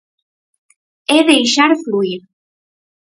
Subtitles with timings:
[1.17, 2.21] É deixar fluír.